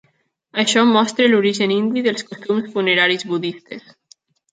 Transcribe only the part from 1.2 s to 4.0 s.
l'origen indi dels costums funeraris budistes.